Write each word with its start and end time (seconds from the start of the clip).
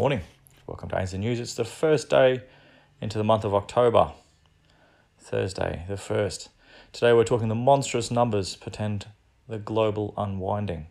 morning. 0.00 0.22
Welcome 0.66 0.88
to 0.88 0.98
Ainslie 0.98 1.18
News. 1.18 1.38
It's 1.40 1.52
the 1.52 1.62
first 1.62 2.08
day 2.08 2.40
into 3.02 3.18
the 3.18 3.22
month 3.22 3.44
of 3.44 3.54
October, 3.54 4.12
Thursday, 5.18 5.84
the 5.88 5.96
1st. 5.96 6.48
Today 6.90 7.12
we're 7.12 7.22
talking 7.22 7.48
the 7.48 7.54
monstrous 7.54 8.10
numbers 8.10 8.56
pretend 8.56 9.08
the 9.46 9.58
global 9.58 10.14
unwinding. 10.16 10.86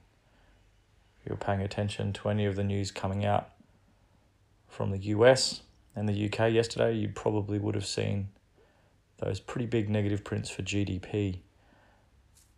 If 1.20 1.28
you're 1.28 1.38
paying 1.38 1.62
attention 1.62 2.14
to 2.14 2.30
any 2.30 2.46
of 2.46 2.56
the 2.56 2.64
news 2.64 2.92
coming 2.92 3.26
out 3.26 3.50
from 4.68 4.92
the 4.92 5.00
US 5.00 5.64
and 5.96 6.08
the 6.08 6.26
UK 6.28 6.54
yesterday, 6.54 6.94
you 6.94 7.10
probably 7.10 7.58
would 7.58 7.74
have 7.74 7.88
seen 7.88 8.28
those 9.18 9.40
pretty 9.40 9.66
big 9.66 9.90
negative 9.90 10.24
prints 10.24 10.52
for 10.52 10.62
GDP. 10.62 11.40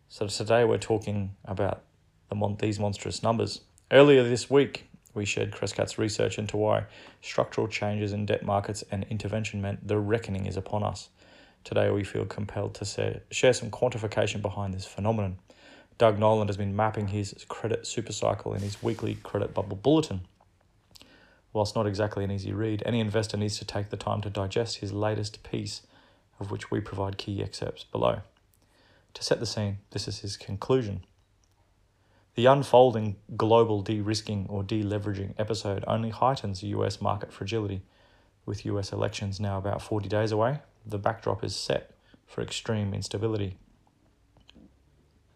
So 0.09 0.27
today 0.27 0.65
we're 0.65 0.79
talking 0.79 1.33
about 1.45 1.83
the 2.27 2.35
mon- 2.35 2.57
these 2.59 2.77
monstrous 2.77 3.23
numbers. 3.23 3.61
Earlier 3.89 4.23
this 4.23 4.49
week, 4.49 4.90
we 5.13 5.25
shared 5.25 5.51
Crescat's 5.51 5.97
research 5.97 6.37
into 6.37 6.57
why 6.57 6.85
structural 7.21 7.67
changes 7.67 8.13
in 8.13 8.25
debt 8.25 8.43
markets 8.43 8.83
and 8.91 9.05
intervention 9.09 9.61
meant 9.61 9.87
the 9.87 9.97
reckoning 9.97 10.45
is 10.45 10.57
upon 10.57 10.83
us. 10.83 11.09
Today, 11.63 11.91
we 11.91 12.03
feel 12.03 12.25
compelled 12.25 12.73
to 12.75 13.21
share 13.29 13.53
some 13.53 13.69
quantification 13.69 14.41
behind 14.41 14.73
this 14.73 14.85
phenomenon. 14.85 15.37
Doug 15.97 16.17
Noland 16.17 16.49
has 16.49 16.57
been 16.57 16.75
mapping 16.75 17.09
his 17.09 17.45
credit 17.47 17.83
supercycle 17.83 18.55
in 18.55 18.61
his 18.61 18.81
weekly 18.81 19.15
credit 19.15 19.53
bubble 19.53 19.77
bulletin. 19.77 20.21
Whilst 21.53 21.75
not 21.75 21.85
exactly 21.85 22.23
an 22.23 22.31
easy 22.31 22.53
read, 22.53 22.81
any 22.85 22.99
investor 22.99 23.37
needs 23.37 23.59
to 23.59 23.65
take 23.65 23.89
the 23.89 23.97
time 23.97 24.21
to 24.21 24.29
digest 24.29 24.77
his 24.77 24.93
latest 24.93 25.43
piece, 25.43 25.81
of 26.39 26.49
which 26.49 26.71
we 26.71 26.79
provide 26.79 27.17
key 27.17 27.43
excerpts 27.43 27.83
below. 27.83 28.21
To 29.13 29.23
set 29.23 29.39
the 29.39 29.45
scene, 29.45 29.79
this 29.91 30.07
is 30.07 30.19
his 30.19 30.37
conclusion. 30.37 31.03
The 32.35 32.45
unfolding 32.45 33.17
global 33.35 33.81
de 33.81 33.99
risking 33.99 34.45
or 34.47 34.63
deleveraging 34.63 35.33
episode 35.37 35.83
only 35.85 36.09
heightens 36.09 36.63
US 36.63 37.01
market 37.01 37.33
fragility. 37.33 37.81
With 38.45 38.65
US 38.65 38.93
elections 38.93 39.39
now 39.39 39.57
about 39.57 39.81
40 39.81 40.07
days 40.07 40.31
away, 40.31 40.59
the 40.85 40.97
backdrop 40.97 41.43
is 41.43 41.55
set 41.55 41.91
for 42.25 42.41
extreme 42.41 42.93
instability. 42.93 43.57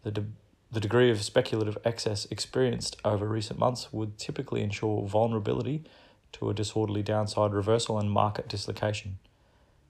The, 0.04 0.10
de- 0.10 0.24
the 0.72 0.80
degree 0.80 1.10
of 1.10 1.22
speculative 1.22 1.76
excess 1.84 2.26
experienced 2.30 2.96
over 3.04 3.26
recent 3.26 3.58
months 3.58 3.92
would 3.92 4.16
typically 4.16 4.62
ensure 4.62 5.06
vulnerability 5.06 5.84
to 6.32 6.48
a 6.48 6.54
disorderly 6.54 7.02
downside 7.02 7.52
reversal 7.52 7.98
and 7.98 8.10
market 8.10 8.48
dislocation. 8.48 9.18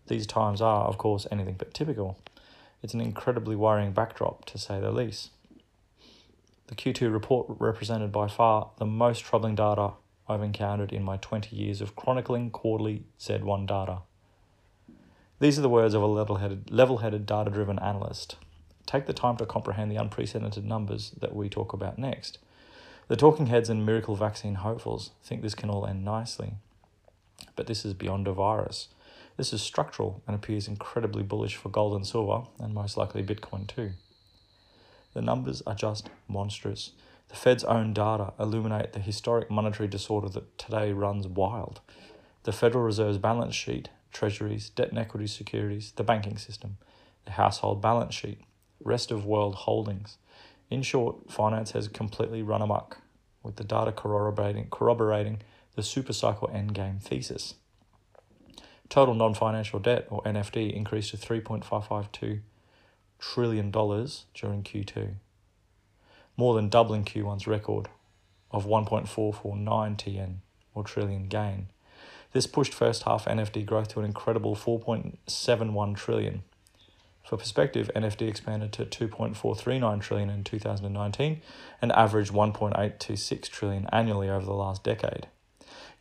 These 0.09 0.27
times 0.27 0.61
are, 0.61 0.87
of 0.87 0.99
course, 0.99 1.27
anything 1.31 1.55
but 1.57 1.73
typical. 1.73 2.19
It's 2.83 2.95
an 2.95 3.01
incredibly 3.01 3.57
worrying 3.57 3.93
backdrop, 3.93 4.45
to 4.47 4.59
say 4.59 4.81
the 4.81 4.91
least. 4.91 5.31
The 6.69 6.75
Q2 6.75 7.13
report 7.13 7.47
represented 7.61 8.11
by 8.11 8.27
far 8.27 8.71
the 8.79 8.87
most 8.87 9.21
troubling 9.25 9.55
data 9.55 9.93
I've 10.29 10.43
encountered 10.43 10.93
in 10.93 11.05
my 11.05 11.17
20 11.17 11.55
years 11.55 11.81
of 11.81 11.95
chronicling 11.95 12.51
quarterly 12.51 13.05
Z1 13.21 13.69
data. 13.69 13.99
These 15.39 15.59
are 15.59 15.63
the 15.63 15.69
words 15.69 15.95
of 15.95 16.03
a 16.03 16.07
level-headed, 16.07 17.27
data-driven 17.27 17.79
analyst. 17.79 18.37
Take 18.85 19.07
the 19.07 19.13
time 19.13 19.37
to 19.37 19.47
comprehend 19.47 19.93
the 19.93 19.97
unprecedented 19.97 20.65
numbers 20.65 21.13
that 21.21 21.37
we 21.37 21.49
talk 21.49 21.73
about 21.73 21.99
next. 21.99 22.39
The 23.07 23.17
talking 23.17 23.47
heads 23.47 23.71
and 23.71 23.87
miracle 23.87 24.17
vaccine 24.17 24.57
hopefuls 24.57 25.13
think 25.23 25.43
this 25.43 25.55
can 25.55 25.71
all 25.71 25.87
end 25.87 26.05
nicely. 26.05 26.55
But 27.55 27.69
this 27.69 27.85
is 27.85 27.95
beyond 27.95 28.27
a 28.27 28.33
virus. 28.33 28.89
This 29.37 29.53
is 29.53 29.63
structural 29.63 30.23
and 30.27 30.35
appears 30.35 30.67
incredibly 30.67 31.23
bullish 31.23 31.55
for 31.55 31.69
gold 31.69 31.95
and 31.95 32.07
silver, 32.07 32.49
and 32.59 32.75
most 32.75 32.97
likely 32.97 33.23
Bitcoin 33.23 33.69
too. 33.69 33.93
The 35.17 35.23
numbers 35.23 35.63
are 35.67 35.75
just 35.75 36.11
monstrous. 36.29 36.93
The 37.29 37.37
Fed's 37.37 37.65
own 37.65 37.95
data 37.95 38.35
illuminate 38.39 38.93
the 38.93 39.01
historic 39.01 39.51
monetary 39.51 39.89
disorder 39.89 40.29
that 40.29 40.59
today 40.59 40.93
runs 40.93 41.27
wild. 41.27 41.81
The 42.43 42.53
Federal 42.53 42.85
Reserve's 42.85 43.17
balance 43.17 43.55
sheet, 43.55 43.89
treasuries, 44.13 44.69
debt 44.69 44.91
and 44.91 44.99
equity 44.99 45.27
securities, 45.27 45.93
the 45.97 46.05
banking 46.05 46.37
system, 46.37 46.77
the 47.25 47.31
household 47.31 47.81
balance 47.81 48.15
sheet, 48.15 48.43
rest 48.85 49.11
of 49.11 49.25
world 49.25 49.55
holdings. 49.55 50.19
In 50.69 50.83
short, 50.83 51.31
finance 51.33 51.71
has 51.71 51.89
completely 51.89 52.43
run 52.43 52.61
amok, 52.61 52.99
with 53.43 53.57
the 53.57 53.65
data 53.65 53.93
corroborating, 53.93 54.69
corroborating 54.71 55.39
the 55.77 55.83
supercycle 55.83 56.55
endgame 56.55 57.03
thesis. 57.03 57.55
Total 58.91 59.15
non 59.15 59.33
financial 59.33 59.79
debt, 59.79 60.09
or 60.11 60.23
NFD, 60.25 60.75
increased 60.75 61.13
to 61.13 61.17
3.552 61.17 62.41
trillion 63.19 63.71
dollars 63.71 64.27
during 64.35 64.63
Q2, 64.63 65.15
more 66.37 66.55
than 66.55 66.69
doubling 66.69 67.05
Q1's 67.05 67.47
record 67.47 67.89
of 68.51 68.67
1.449 68.67 69.65
TN 69.97 70.37
or 70.75 70.85
trillion 70.85 71.29
gain. 71.29 71.69
This 72.33 72.47
pushed 72.47 72.75
first 72.75 73.05
half 73.05 73.25
NFD 73.25 73.65
growth 73.65 73.89
to 73.89 74.01
an 74.01 74.05
incredible 74.05 74.55
4.71 74.55 75.97
trillion. 75.97 76.43
For 77.25 77.37
perspective, 77.37 77.91
NFD 77.97 78.29
expanded 78.29 78.73
to 78.75 78.85
2.439 78.85 80.01
trillion 80.01 80.31
in 80.31 80.45
2019 80.45 81.41
and 81.83 81.93
averaged 81.93 82.33
1.826 82.33 83.49
trillion 83.49 83.87
annually 83.91 84.29
over 84.29 84.45
the 84.45 84.53
last 84.53 84.85
decade. 84.85 85.27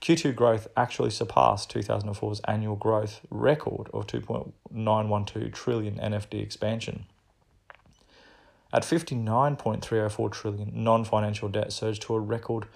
Q2 0.02 0.36
growth 0.36 0.68
actually 0.78 1.10
surpassed 1.10 1.74
2004's 1.74 2.42
annual 2.48 2.76
growth 2.76 3.22
record 3.30 3.90
of 3.94 4.08
2.912 4.08 5.54
trillion 5.54 5.96
NFD 5.96 6.42
expansion. 6.42 7.06
At 8.72 8.84
59.304 8.84 10.32
trillion, 10.32 10.72
non-financial 10.74 11.50
debt 11.50 11.72
surged 11.72 12.02
to 12.04 12.16
a 12.16 12.20
record 12.20 12.68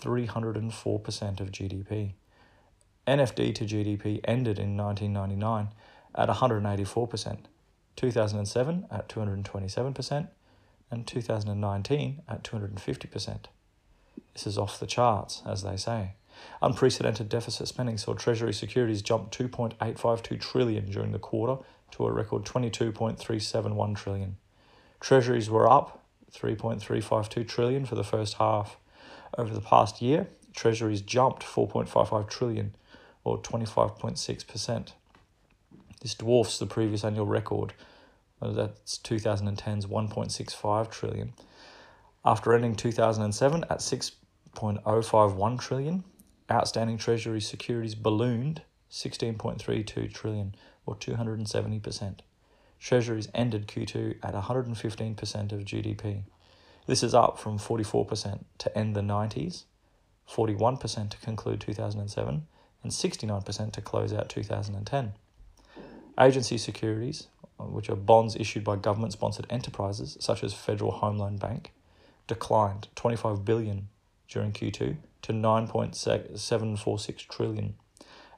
304% 0.00 1.40
of 1.40 1.50
GDP. 1.50 2.12
NFD 3.06 3.54
to 3.54 3.64
GDP 3.64 4.20
ended 4.24 4.58
in 4.58 4.76
1999 4.76 5.68
at 6.14 6.28
184%, 6.28 7.38
2007 7.96 8.86
at 8.90 9.08
227%, 9.08 10.28
and 10.90 11.06
2019 11.06 12.22
at 12.28 12.42
250%. 12.44 13.38
This 14.32 14.46
is 14.46 14.58
off 14.58 14.78
the 14.78 14.86
charts, 14.86 15.42
as 15.44 15.62
they 15.62 15.76
say. 15.76 16.12
Unprecedented 16.60 17.28
deficit 17.28 17.68
spending 17.68 17.98
saw 17.98 18.14
Treasury 18.14 18.52
securities 18.52 19.02
jump 19.02 19.30
2.852 19.30 20.40
trillion 20.40 20.90
during 20.90 21.12
the 21.12 21.18
quarter 21.18 21.62
to 21.92 22.06
a 22.06 22.12
record 22.12 22.44
22.371 22.44 23.96
trillion. 23.96 24.36
Treasuries 25.00 25.48
were 25.48 25.70
up 25.70 26.04
3.352 26.32 27.46
trillion 27.46 27.86
for 27.86 27.94
the 27.94 28.04
first 28.04 28.34
half. 28.34 28.76
Over 29.36 29.54
the 29.54 29.60
past 29.60 30.02
year, 30.02 30.26
treasuries 30.54 31.00
jumped 31.00 31.44
4.55 31.44 32.28
trillion 32.28 32.74
or 33.24 33.38
25.6%. 33.38 34.92
This 36.00 36.14
dwarfs 36.14 36.58
the 36.58 36.66
previous 36.66 37.04
annual 37.04 37.26
record. 37.26 37.74
That's 38.40 38.98
2010's 38.98 39.86
1.65 39.86 40.90
trillion. 40.90 41.32
After 42.24 42.52
ending 42.52 42.74
2007 42.74 43.64
at 43.64 43.78
6.051 43.78 45.60
trillion, 45.60 46.04
outstanding 46.50 46.98
treasury 46.98 47.40
securities 47.40 47.94
ballooned 47.94 48.62
16.32 48.90 50.12
trillion 50.12 50.54
or 50.86 50.96
270%. 50.96 52.20
Treasuries 52.80 53.28
ended 53.34 53.66
Q2 53.66 54.16
at 54.22 54.34
115% 54.34 55.52
of 55.52 55.60
GDP. 55.60 56.22
This 56.86 57.02
is 57.02 57.14
up 57.14 57.38
from 57.38 57.58
44% 57.58 58.44
to 58.58 58.78
end 58.78 58.96
the 58.96 59.02
90s, 59.02 59.64
41% 60.30 61.10
to 61.10 61.18
conclude 61.18 61.60
2007, 61.60 62.46
and 62.82 62.92
69% 62.92 63.72
to 63.72 63.80
close 63.80 64.12
out 64.12 64.28
2010. 64.28 65.12
Agency 66.18 66.56
securities, 66.56 67.26
which 67.58 67.90
are 67.90 67.96
bonds 67.96 68.36
issued 68.36 68.64
by 68.64 68.76
government 68.76 69.12
sponsored 69.12 69.46
enterprises 69.50 70.16
such 70.20 70.42
as 70.42 70.54
Federal 70.54 70.92
Home 70.92 71.18
Loan 71.18 71.36
Bank, 71.36 71.72
declined 72.26 72.88
25 72.94 73.44
billion 73.44 73.88
during 74.28 74.52
Q2 74.52 74.96
to 75.22 75.32
9.746 75.32 77.28
trillion. 77.28 77.74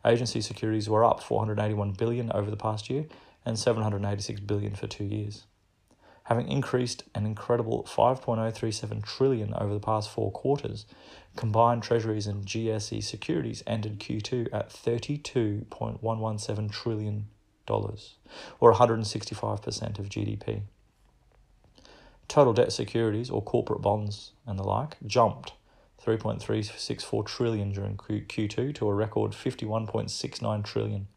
Agency 0.04 0.40
securities 0.40 0.88
were 0.88 1.04
up 1.04 1.22
481 1.22 1.92
billion 1.92 2.32
over 2.32 2.50
the 2.50 2.56
past 2.56 2.88
year 2.88 3.06
and 3.44 3.58
786 3.58 4.40
billion 4.40 4.74
for 4.74 4.86
2 4.86 5.04
years. 5.04 5.44
Having 6.24 6.48
increased 6.48 7.04
an 7.14 7.26
incredible 7.26 7.84
5.037 7.84 9.04
trillion 9.04 9.52
over 9.54 9.74
the 9.74 9.80
past 9.80 10.10
4 10.10 10.30
quarters, 10.30 10.86
combined 11.36 11.82
treasuries 11.82 12.26
and 12.26 12.46
GSE 12.46 13.02
securities 13.02 13.62
ended 13.66 13.98
Q2 13.98 14.48
at 14.52 14.70
32.117 14.70 16.70
trillion 16.70 17.26
dollars 17.66 18.16
or 18.58 18.74
165% 18.74 19.98
of 19.98 20.08
GDP. 20.08 20.62
Total 22.28 22.52
debt 22.52 22.72
securities 22.72 23.30
or 23.30 23.42
corporate 23.42 23.82
bonds 23.82 24.32
and 24.46 24.58
the 24.58 24.62
like 24.62 24.96
jumped 25.06 25.52
3.364 26.04 27.26
trillion 27.26 27.72
during 27.72 27.96
Q2 27.96 28.74
to 28.74 28.88
a 28.88 28.94
record 28.94 29.32
51.69 29.32 30.64
trillion. 30.64 31.08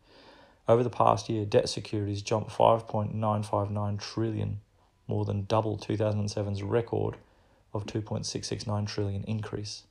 Over 0.68 0.84
the 0.84 0.90
past 0.90 1.30
year, 1.30 1.46
debt 1.46 1.70
securities 1.70 2.22
jumped 2.22 2.52
5.959 2.52 4.00
trillion, 4.00 4.60
more 5.08 5.26
than 5.26 5.46
double 5.46 5.78
2007's 5.78 6.64
record 6.64 7.18
of 7.74 7.86
2.669 7.86 8.88
trillion 8.88 9.24
increase. 9.24 9.84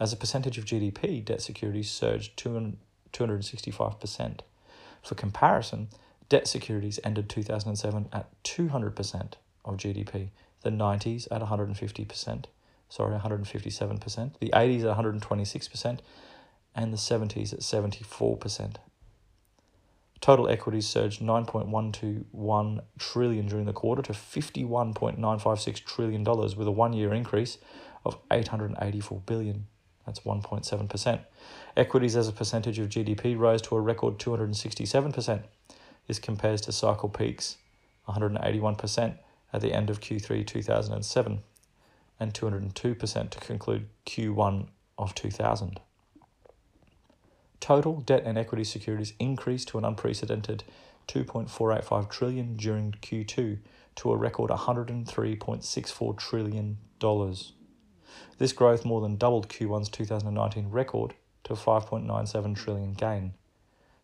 As 0.00 0.12
a 0.12 0.16
percentage 0.16 0.58
of 0.58 0.64
GDP, 0.64 1.24
debt 1.24 1.42
securities 1.42 1.90
surged 1.90 2.36
265%. 2.36 4.40
For 5.02 5.14
comparison, 5.14 5.88
debt 6.28 6.46
securities 6.46 7.00
ended 7.02 7.28
2007 7.28 8.08
at 8.12 8.30
200% 8.44 9.32
of 9.64 9.76
GDP, 9.76 10.30
the 10.62 10.70
90s 10.70 11.26
at 11.30 11.42
150%, 11.42 12.44
sorry, 12.88 13.18
157%, 13.18 14.38
the 14.40 14.50
80s 14.50 14.90
at 14.90 14.96
126%, 14.96 15.98
and 16.74 16.92
the 16.92 16.96
70s 16.96 17.52
at 17.52 17.60
74%. 17.60 18.76
Total 20.20 20.48
equities 20.48 20.88
surged 20.88 21.20
9.121 21.20 22.80
trillion 22.98 23.46
during 23.46 23.66
the 23.66 23.72
quarter 23.72 24.02
to 24.02 24.12
51.956 24.12 25.84
trillion 25.84 26.24
dollars 26.24 26.56
with 26.56 26.66
a 26.66 26.72
one-year 26.72 27.14
increase 27.14 27.58
of 28.04 28.18
884 28.30 29.22
billion. 29.26 29.66
That's 30.04 30.20
1.7%. 30.20 31.20
Equities 31.76 32.16
as 32.16 32.28
a 32.28 32.32
percentage 32.32 32.78
of 32.78 32.88
GDP 32.88 33.38
rose 33.38 33.62
to 33.62 33.76
a 33.76 33.80
record 33.80 34.18
267%. 34.18 35.42
This 36.06 36.18
compares 36.18 36.62
to 36.62 36.72
cycle 36.72 37.10
peaks 37.10 37.58
181% 38.08 39.18
at 39.52 39.60
the 39.60 39.72
end 39.72 39.90
of 39.90 40.00
Q3 40.00 40.46
2007 40.46 41.42
and 42.20 42.34
202% 42.34 43.30
to 43.30 43.38
conclude 43.40 43.88
Q1 44.06 44.68
of 44.96 45.14
2000. 45.14 45.80
Total 47.60 48.00
debt 48.00 48.22
and 48.24 48.38
equity 48.38 48.64
securities 48.64 49.14
increased 49.18 49.68
to 49.68 49.78
an 49.78 49.84
unprecedented 49.84 50.64
2.485 51.08 52.10
trillion 52.10 52.56
during 52.56 52.92
Q2 52.92 53.58
to 53.96 54.12
a 54.12 54.16
record 54.16 54.50
103.64 54.50 56.18
trillion 56.18 56.78
dollars. 56.98 57.52
This 58.38 58.52
growth 58.52 58.84
more 58.84 59.00
than 59.00 59.16
doubled 59.16 59.48
Q1's 59.48 59.88
2019 59.88 60.70
record 60.70 61.14
to 61.44 61.54
5.97 61.54 62.56
trillion 62.56 62.92
gain. 62.92 63.34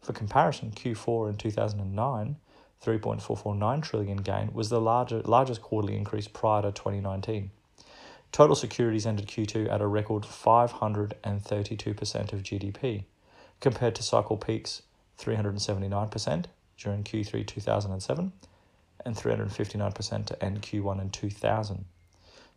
For 0.00 0.12
comparison, 0.12 0.72
Q4 0.72 1.30
in 1.30 1.36
2009, 1.36 2.36
3.449 2.84 3.82
trillion 3.82 4.16
gain 4.18 4.52
was 4.52 4.68
the 4.68 4.80
larger, 4.80 5.22
largest 5.22 5.62
quarterly 5.62 5.96
increase 5.96 6.28
prior 6.28 6.62
to 6.62 6.72
2019. 6.72 7.50
Total 8.34 8.56
securities 8.56 9.06
ended 9.06 9.28
Q2 9.28 9.70
at 9.70 9.80
a 9.80 9.86
record 9.86 10.24
532% 10.24 12.32
of 12.32 12.42
GDP 12.42 13.04
compared 13.60 13.94
to 13.94 14.02
cycle 14.02 14.36
peaks 14.36 14.82
379% 15.20 16.46
during 16.76 17.04
Q3 17.04 17.46
2007 17.46 18.32
and 19.04 19.14
359% 19.14 20.26
to 20.26 20.44
end 20.44 20.62
Q1 20.62 21.00
in 21.00 21.10
2000. 21.10 21.84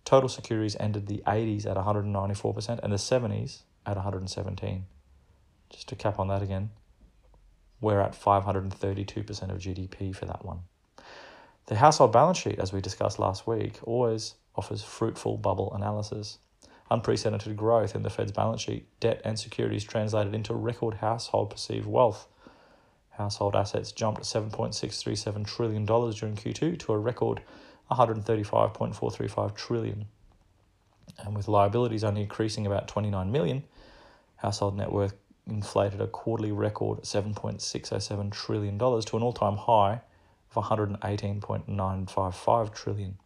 Total 0.04 0.28
securities 0.28 0.76
ended 0.80 1.06
the 1.06 1.22
80s 1.28 1.68
at 1.68 1.78
194% 1.78 2.80
and 2.82 2.92
the 2.92 2.98
70s 2.98 3.60
at 3.86 3.98
117. 3.98 4.86
Just 5.70 5.90
to 5.90 5.96
cap 5.96 6.18
on 6.18 6.28
that 6.30 6.42
again, 6.42 6.72
we're 7.82 8.02
at 8.02 8.20
532% 8.20 9.52
of 9.52 9.60
GDP 9.60 10.16
for 10.16 10.26
that 10.26 10.44
one. 10.44 10.62
The 11.68 11.76
household 11.76 12.14
balance 12.14 12.40
sheet, 12.40 12.58
as 12.58 12.74
we 12.74 12.82
discussed 12.82 13.20
last 13.20 13.46
week, 13.46 13.78
always 13.84 14.34
offers 14.58 14.84
fruitful 14.84 15.38
bubble 15.38 15.74
analysis 15.74 16.40
unprecedented 16.90 17.58
growth 17.58 17.96
in 17.96 18.04
the 18.04 18.10
Fed's 18.10 18.32
balance 18.32 18.62
sheet, 18.62 18.88
debt 19.00 19.22
and 19.26 19.38
securities 19.38 19.84
translated 19.84 20.34
into 20.34 20.54
record 20.54 20.94
household 20.96 21.50
perceived 21.50 21.86
wealth. 21.86 22.28
Household 23.12 23.56
assets 23.56 23.92
jumped 23.92 24.22
$7.637 24.22 25.46
trillion 25.48 25.86
during 25.86 26.36
Q2 26.36 26.80
to 26.80 26.94
a 26.94 26.98
record 26.98 27.42
135.435 27.92 29.56
trillion. 29.56 30.06
And 31.20 31.36
with 31.36 31.48
liabilities 31.48 32.04
only 32.04 32.22
increasing 32.22 32.68
about 32.68 32.88
29 32.88 33.32
million, 33.32 33.64
household 34.38 34.78
net 34.78 34.92
worth 34.92 35.16
inflated 35.48 36.02
a 36.02 36.08
quarterly 36.08 36.52
record 36.52 37.02
$7.607 37.02 38.32
trillion 38.32 38.78
to 38.78 39.18
an 39.18 39.24
all-time 39.24 39.58
high 39.58 40.02
of 40.54 40.64
118.955 40.64 42.74
trillion. 42.74 43.18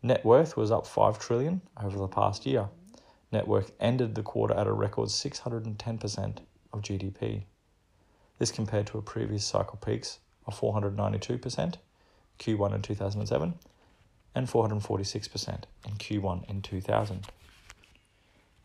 Net 0.00 0.24
worth 0.24 0.56
was 0.56 0.70
up 0.70 0.86
5 0.86 1.18
trillion 1.18 1.60
over 1.82 1.98
the 1.98 2.06
past 2.06 2.46
year. 2.46 2.68
Net 3.32 3.48
worth 3.48 3.72
ended 3.80 4.14
the 4.14 4.22
quarter 4.22 4.54
at 4.54 4.68
a 4.68 4.72
record 4.72 5.08
610% 5.08 6.38
of 6.72 6.82
GDP. 6.82 7.42
This 8.38 8.52
compared 8.52 8.86
to 8.88 8.98
a 8.98 9.02
previous 9.02 9.44
cycle 9.44 9.78
peaks 9.84 10.20
of 10.46 10.58
492% 10.58 11.74
Q1 12.38 12.74
in 12.74 12.82
2007 12.82 13.54
and 14.34 14.46
446% 14.46 15.64
in 15.86 15.94
Q1 15.94 16.48
in 16.48 16.62
2000. 16.62 17.26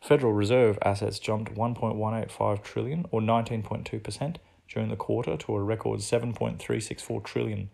Federal 0.00 0.32
Reserve 0.32 0.78
assets 0.82 1.18
jumped 1.18 1.54
1.185 1.54 2.62
trillion 2.62 3.06
or 3.10 3.20
19.2% 3.20 4.36
during 4.68 4.88
the 4.88 4.96
quarter 4.96 5.36
to 5.36 5.56
a 5.56 5.62
record 5.62 5.98
7.364 6.00 7.24
trillion. 7.24 7.70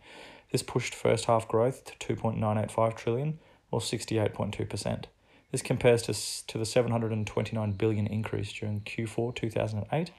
This 0.50 0.62
pushed 0.62 0.94
first 0.94 1.26
half 1.26 1.46
growth 1.46 1.84
to 1.84 2.14
2.985 2.16 2.96
trillion 2.96 3.38
or 3.70 3.80
68.2%. 3.80 5.04
This 5.50 5.62
compares 5.62 6.02
to, 6.02 6.46
to 6.46 6.58
the 6.58 6.64
729 6.64 7.72
billion 7.72 8.06
increase 8.06 8.52
during 8.52 8.80
Q4 8.82 9.34
2008 9.34 10.10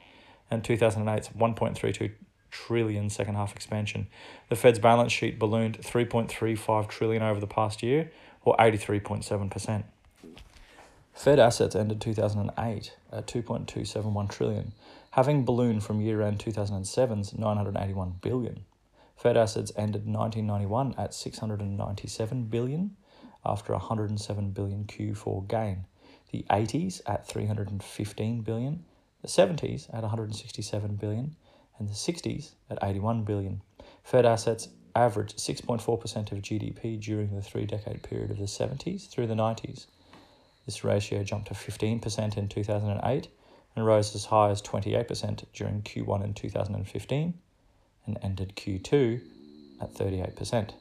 and 0.50 0.64
2008's 0.64 1.30
1.32 1.30 2.12
trillion 2.52 3.10
second 3.10 3.36
half 3.36 3.56
expansion. 3.56 4.08
The 4.50 4.56
Fed's 4.56 4.80
balance 4.80 5.14
sheet 5.14 5.40
ballooned 5.40 5.80
3.35 5.80 6.90
trillion 6.90 7.24
over 7.24 7.40
the 7.40 7.48
past 7.48 7.82
year 7.82 8.12
or 8.44 8.56
83.7%. 8.58 9.84
Fed 11.14 11.40
assets 11.40 11.76
ended 11.76 12.02
2008 12.02 12.96
at 13.12 13.28
2.271 13.28 14.30
trillion, 14.30 14.74
having 15.12 15.46
ballooned 15.46 15.84
from 15.84 16.02
year-end 16.02 16.40
2007's 16.40 17.38
981 17.38 18.16
billion. 18.22 18.66
Fed 19.16 19.38
assets 19.38 19.72
ended 19.78 20.08
1991 20.08 20.96
at 20.98 21.14
697 21.14 22.46
billion 22.46 22.96
after 23.46 23.74
107 23.74 24.52
billion 24.52 24.86
Q4 24.86 25.48
gain, 25.48 25.86
the 26.32 26.46
80s 26.50 27.02
at 27.06 27.28
315 27.28 28.42
billion, 28.42 28.86
the 29.22 29.28
70s 29.28 29.94
at 29.94 30.02
167 30.02 30.96
billion, 30.96 31.36
and 31.78 31.90
the 31.90 31.94
60s 31.94 32.52
at 32.70 32.80
81 32.82 33.24
billion. 33.24 33.62
Fed 34.04 34.26
assets 34.26 34.70
averaged 34.96 35.38
6.4% 35.38 36.32
of 36.32 36.38
GDP 36.40 37.00
during 37.00 37.36
the 37.36 37.42
three 37.42 37.66
decade 37.66 38.04
period 38.04 38.32
of 38.32 38.38
the 38.38 38.46
70s 38.46 39.10
through 39.10 39.28
the 39.28 39.34
90s. 39.34 39.88
This 40.66 40.84
ratio 40.84 41.24
jumped 41.24 41.48
to 41.48 41.54
15% 41.54 42.38
in 42.38 42.48
2008 42.48 43.28
and 43.76 43.86
rose 43.86 44.14
as 44.16 44.26
high 44.26 44.50
as 44.50 44.62
28% 44.62 45.46
during 45.54 45.82
Q1 45.82 46.24
in 46.24 46.34
2015 46.34 47.34
and 48.06 48.20
ended 48.22 48.54
Q2 48.56 49.22
at 49.82 49.94
38%. 49.94 50.74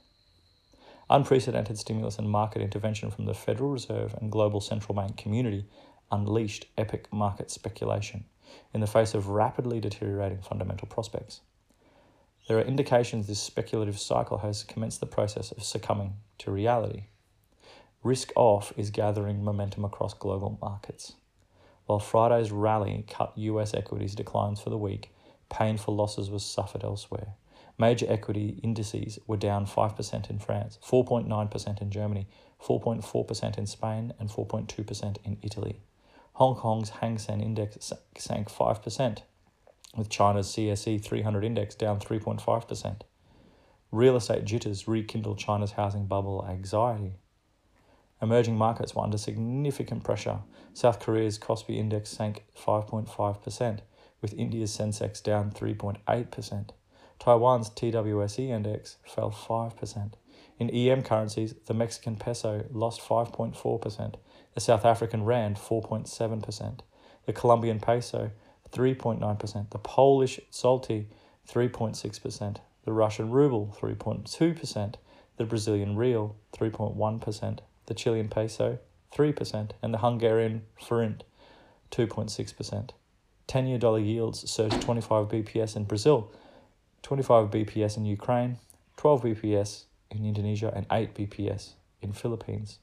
Unprecedented 1.13 1.77
stimulus 1.77 2.21
and 2.21 2.31
market 2.31 2.63
intervention 2.63 3.11
from 3.11 3.25
the 3.25 3.35
Federal 3.35 3.71
Reserve 3.71 4.15
and 4.21 4.31
global 4.31 4.61
central 4.61 4.95
bank 4.95 5.17
community 5.17 5.67
unleashed 6.13 6.67
epic 6.79 7.13
market 7.13 7.51
speculation 7.51 8.27
in 8.73 8.81
the 8.81 8.87
face 8.87 9.13
of 9.13 9.27
rapidly 9.27 9.81
deteriorating 9.81 10.41
fundamental 10.41 10.87
prospects. 10.87 11.41
There 12.47 12.59
are 12.59 12.63
indications 12.63 13.27
this 13.27 13.43
speculative 13.43 13.99
cycle 13.99 14.39
has 14.39 14.63
commenced 14.63 15.01
the 15.01 15.07
process 15.07 15.51
of 15.51 15.65
succumbing 15.65 16.15
to 16.39 16.53
reality. 16.53 17.07
Risk 18.05 18.31
off 18.37 18.73
is 18.77 18.91
gathering 18.91 19.43
momentum 19.43 19.85
across 19.85 20.15
global 20.15 20.59
markets. 20.63 21.15
While 21.87 21.99
Friday's 21.99 22.53
rally 22.53 23.05
cut 23.09 23.37
US 23.37 23.75
equities 23.75 24.15
declines 24.15 24.61
for 24.61 24.71
the 24.71 24.79
week, 24.79 25.13
painful 25.49 25.97
losses 25.97 26.31
were 26.31 26.39
suffered 26.39 26.85
elsewhere. 26.85 27.35
Major 27.81 28.05
equity 28.11 28.61
indices 28.63 29.19
were 29.27 29.39
down 29.39 29.65
5% 29.65 30.29
in 30.29 30.39
France, 30.39 30.79
4.9% 30.85 31.81
in 31.81 31.91
Germany, 31.91 32.27
4.4% 32.63 33.57
in 33.57 33.67
Spain, 33.67 34.13
and 34.19 34.29
4.2% 34.29 35.17
in 35.25 35.39
Italy. 35.41 35.81
Hong 36.35 36.57
Kong's 36.57 36.91
Hang 36.91 37.17
Seng 37.17 37.41
Index 37.41 37.91
sank 38.19 38.51
5%, 38.51 39.23
with 39.97 40.11
China's 40.11 40.49
CSI 40.49 41.03
300 41.03 41.43
index 41.43 41.75
down 41.75 41.99
3.5%. 41.99 43.01
Real 43.91 44.17
estate 44.17 44.45
jitters 44.45 44.87
rekindled 44.87 45.39
China's 45.39 45.73
housing 45.73 46.05
bubble 46.05 46.47
anxiety. 46.47 47.15
Emerging 48.21 48.59
markets 48.59 48.95
were 48.95 49.05
under 49.05 49.17
significant 49.17 50.05
pressure. 50.05 50.41
South 50.75 51.01
Korea's 51.01 51.39
Kospi 51.39 51.79
index 51.79 52.11
sank 52.11 52.45
5.5%, 52.63 53.79
with 54.21 54.35
India's 54.35 54.77
Sensex 54.77 55.23
down 55.23 55.51
3.8%. 55.51 56.73
Taiwan's 57.21 57.69
TWSE 57.71 58.49
index 58.49 58.97
fell 59.05 59.31
5%. 59.31 60.13
In 60.59 60.71
EM 60.71 61.03
currencies, 61.03 61.55
the 61.67 61.75
Mexican 61.75 62.17
peso 62.17 62.65
lost 62.73 63.01
5.4%, 63.01 64.15
the 64.55 64.61
South 64.61 64.85
African 64.85 65.25
rand 65.25 65.57
4.7%, 65.57 66.81
the 67.27 67.33
Colombian 67.33 67.79
peso 67.79 68.31
3.9%, 68.73 69.71
the 69.71 69.79
Polish 69.79 70.41
zloty 70.51 71.07
3.6%, 71.49 72.57
the 72.85 72.93
Russian 72.93 73.31
ruble 73.31 73.77
3.2%, 73.79 74.95
the 75.37 75.45
Brazilian 75.45 75.97
real 75.97 76.37
3.1%, 76.57 77.59
the 77.87 77.95
Chilean 77.95 78.29
peso 78.29 78.79
3%, 79.15 79.71
and 79.83 79.93
the 79.95 79.99
Hungarian 79.99 80.63
forint 80.81 81.25
2.6%. 81.91 82.91
10 83.47 83.67
year 83.67 83.79
dollar 83.79 83.99
yields 83.99 84.49
surged 84.49 84.81
25 84.81 85.29
BPS 85.29 85.77
in 85.77 85.85
Brazil, 85.85 86.31
25 87.03 87.51
BPS 87.51 87.97
in 87.97 88.05
Ukraine, 88.05 88.59
12 88.97 89.23
BPS 89.23 89.85
in 90.11 90.25
Indonesia, 90.25 90.73
and 90.75 90.87
8 90.91 91.15
BPS 91.15 91.75
in 92.03 92.13
Philippines. 92.13 92.79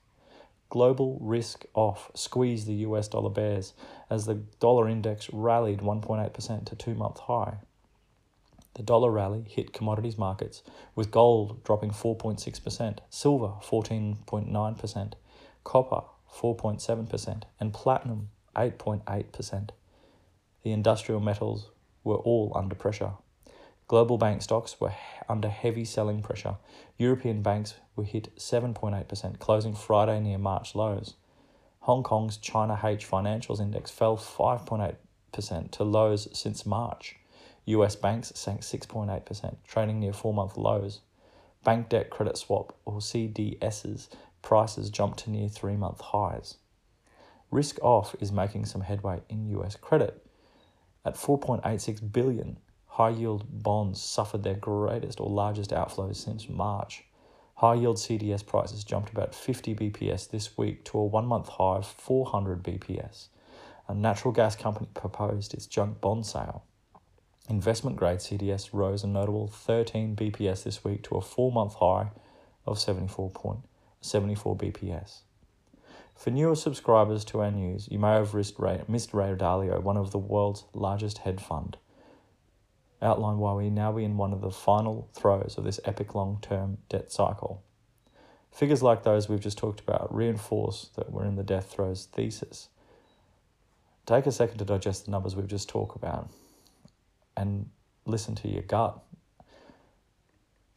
Global 0.70 1.18
risk 1.22 1.66
off 1.74 2.12
squeezed 2.14 2.68
the 2.68 2.86
US 2.88 3.08
dollar 3.08 3.30
bears 3.30 3.74
as 4.10 4.26
the 4.26 4.36
dollar 4.60 4.90
index 4.90 5.30
rallied 5.32 5.80
1.8% 5.80 6.66
to 6.66 6.76
two 6.76 6.94
month 6.94 7.20
high. 7.20 7.58
The 8.74 8.84
dollar 8.84 9.10
rally 9.10 9.46
hit 9.48 9.74
commodities 9.74 10.18
markets, 10.18 10.62
with 10.94 11.10
gold 11.10 11.64
dropping 11.64 11.92
4.6%, 11.92 13.00
silver 13.10 13.54
14.9%, 13.64 15.14
copper 15.64 16.04
4.7%, 16.32 17.44
and 17.60 17.74
platinum 17.74 18.30
8.8%. 18.56 19.70
The 20.64 20.72
industrial 20.72 21.22
metals 21.22 21.70
were 22.04 22.18
all 22.18 22.52
under 22.56 22.76
pressure. 22.76 23.14
Global 23.88 24.18
bank 24.18 24.42
stocks 24.42 24.82
were 24.82 24.94
under 25.30 25.48
heavy 25.48 25.86
selling 25.86 26.22
pressure. 26.22 26.58
European 26.98 27.42
banks 27.42 27.76
were 27.96 28.04
hit 28.04 28.36
7.8%, 28.36 29.40
closing 29.40 29.74
Friday 29.74 30.20
near 30.20 30.38
March 30.38 30.76
lows. 30.76 31.14
Hong 31.82 32.04
Kong's 32.04 32.36
China 32.36 32.78
H 32.84 33.10
Financials 33.10 33.62
Index 33.62 33.90
fell 33.90 34.18
5.8% 34.18 35.72
to 35.72 35.84
lows 35.86 36.28
since 36.38 36.66
March. 36.66 37.16
US 37.64 37.96
banks 37.96 38.34
sank 38.36 38.62
6.8%, 38.62 39.56
trading 39.66 40.02
near 40.02 40.12
four 40.12 40.34
month 40.34 40.58
lows. 40.58 41.00
Bank 41.64 41.88
debt 41.88 42.10
credit 42.10 42.38
swap, 42.38 42.76
or 42.84 43.00
CDS's, 43.00 44.10
prices 44.42 44.90
jumped 44.90 45.20
to 45.20 45.30
near 45.30 45.48
three 45.48 45.78
month 45.78 46.02
highs. 46.02 46.58
Risk 47.52 47.78
off 47.82 48.16
is 48.20 48.34
making 48.34 48.66
some 48.66 48.82
headway 48.82 49.22
in 49.30 49.50
US 49.60 49.78
credit. 49.78 50.26
At 51.06 51.16
4.86 51.16 52.12
billion, 52.12 52.58
high 52.98 53.10
yield 53.10 53.46
bonds 53.62 54.02
suffered 54.02 54.42
their 54.42 54.56
greatest 54.56 55.20
or 55.20 55.30
largest 55.30 55.70
outflows 55.70 56.16
since 56.16 56.50
March. 56.50 57.04
High 57.58 57.76
yield 57.76 57.98
CDS 57.98 58.44
prices 58.44 58.84
jumped 58.84 59.12
about 59.12 59.36
50 59.36 59.76
BPS 59.76 60.28
this 60.32 60.58
week 60.58 60.84
to 60.86 60.98
a 60.98 61.06
one 61.06 61.28
month 61.28 61.48
high 61.48 61.76
of 61.76 61.86
400 61.86 62.64
BPS. 62.64 63.28
A 63.88 63.94
natural 63.94 64.34
gas 64.34 64.56
company 64.56 64.88
proposed 64.96 65.54
its 65.54 65.68
junk 65.68 66.02
bond 66.02 66.26
sale. 66.26 66.64
Investment 67.48 67.98
grade 67.98 68.18
CDS 68.18 68.70
rose 68.74 69.04
a 69.04 69.08
notable 69.08 69.48
13 69.48 70.16
BPS 70.16 70.64
this 70.64 70.84
week 70.84 71.04
to 71.04 71.18
a 71.18 71.22
four 71.22 71.52
month 71.52 71.76
high 71.76 72.10
of 72.66 72.78
74.74 72.78 73.62
BPS. 74.02 75.20
For 76.16 76.32
newer 76.32 76.56
subscribers 76.56 77.24
to 77.26 77.42
our 77.42 77.52
news, 77.52 77.88
you 77.92 78.00
may 78.00 78.14
have 78.14 78.34
missed 78.34 78.58
Ray 79.14 79.36
Dalio, 79.36 79.84
one 79.84 79.98
of 79.98 80.10
the 80.10 80.18
world's 80.18 80.64
largest 80.74 81.20
hedge 81.20 81.40
fund. 81.40 81.78
Outline 83.02 83.38
why 83.38 83.54
we 83.54 83.70
now 83.70 83.96
in 83.98 84.18
one 84.18 84.34
of 84.34 84.42
the 84.42 84.50
final 84.50 85.08
throes 85.14 85.56
of 85.58 85.64
this 85.64 85.80
epic 85.86 86.16
long 86.16 86.40
term 86.42 86.80
debt 86.90 87.12
cycle. 87.12 87.64
Figures 88.52 88.82
like 88.82 89.04
those 89.04 89.30
we've 89.30 89.40
just 89.40 89.58
talked 89.58 89.80
about 89.80 90.14
reinforce 90.14 90.90
that 90.96 91.12
we're 91.12 91.26
in 91.26 91.36
the 91.36 91.44
death 91.44 91.72
throes 91.72 92.08
thesis. 92.12 92.70
Take 94.08 94.26
a 94.26 94.32
second 94.32 94.58
to 94.58 94.66
digest 94.66 95.06
the 95.06 95.12
numbers 95.12 95.36
we've 95.36 95.48
just 95.48 95.70
talked 95.70 95.96
about 95.96 96.32
and 97.36 97.70
listen 98.06 98.34
to 98.36 98.48
your 98.48 98.64
gut. 98.64 98.98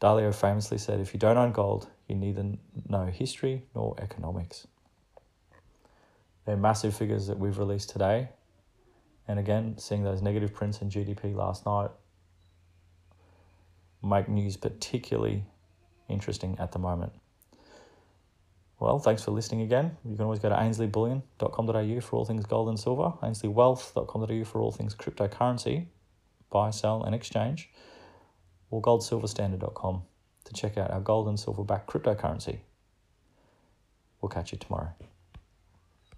Dalio 0.01 0.35
famously 0.35 0.77
said, 0.77 1.01
if 1.01 1.15
you 1.15 1.21
don't 1.21 1.39
own 1.39 1.53
gold, 1.53 1.89
you 2.07 2.17
neither 2.17 2.45
know 2.89 3.07
history 3.07 3.63
nor 3.75 3.95
economics. 3.99 4.67
They're 6.45 6.57
massive 6.57 6.95
figures 6.95 7.29
that 7.29 7.39
we've 7.39 7.59
released 7.59 7.91
today. 7.91 8.31
And 9.29 9.39
again, 9.39 9.79
seeing 9.79 10.03
those 10.03 10.21
negative 10.21 10.53
prints 10.53 10.83
in 10.83 10.91
GDP 10.91 11.35
last 11.35 11.65
night 11.65 11.91
make 14.03 14.29
news 14.29 14.57
particularly 14.57 15.45
interesting 16.09 16.57
at 16.59 16.73
the 16.73 16.79
moment. 16.79 17.13
Well, 18.79 18.99
thanks 18.99 19.23
for 19.23 19.31
listening 19.31 19.61
again. 19.61 19.97
You 20.05 20.17
can 20.17 20.25
always 20.25 20.41
go 20.41 20.49
to 20.49 20.55
ainslieBullion.com.au 20.55 22.01
for 22.01 22.17
all 22.17 22.25
things 22.25 22.47
gold 22.47 22.69
and 22.69 22.81
silver, 22.81 23.13
ainsliewealth.com.au 23.23 24.45
for 24.45 24.61
all 24.61 24.73
things 24.73 24.95
cryptocurrency 24.95 25.87
buy, 26.51 26.71
sell, 26.71 27.03
and 27.03 27.15
exchange, 27.15 27.71
or 28.71 28.83
goldsilverstandard.com 28.83 30.03
to 30.45 30.53
check 30.53 30.77
out 30.77 30.91
our 30.91 31.01
gold 31.01 31.29
and 31.29 31.39
silver 31.39 31.65
backed 31.65 31.89
cryptocurrency. 31.89 32.59
We'll 34.21 34.31
catch 34.31 34.53
you 34.53 34.59
tomorrow. 34.59 34.93